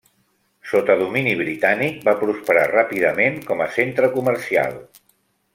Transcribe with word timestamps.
Sota 0.69 0.95
domini 1.01 1.33
britànic 1.41 2.01
va 2.09 2.15
prosperar 2.23 2.65
ràpidament 2.73 3.39
com 3.51 3.65
a 3.67 3.71
centre 3.79 4.11
comercial. 4.17 4.85